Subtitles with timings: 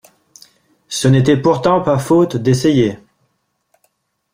[0.87, 2.97] Ce n’était pourtant pas faute d’essayer.